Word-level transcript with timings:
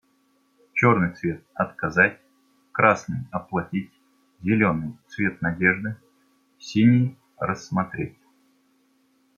Черный 0.73 1.11
цвет- 1.13 1.45
"отказать", 1.53 2.19
красный- 2.71 3.19
"оплатить", 3.31 3.93
зеленый- 4.41 4.97
цвет 5.09 5.43
надежды, 5.43 5.95
синий- 6.57 7.19
"рассмотреть". 7.37 8.17